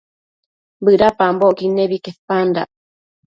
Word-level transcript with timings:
bëdapambocquid 0.83 1.71
nebi 1.77 1.97
quepandac 2.05 2.69